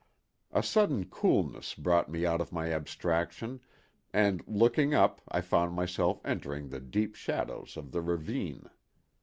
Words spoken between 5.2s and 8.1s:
I found myself entering the deep shadows of the